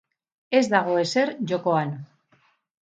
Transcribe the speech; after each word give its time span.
Ez 0.59 0.61
dago 0.71 0.95
ezer 1.03 1.35
jokoan. 1.53 1.95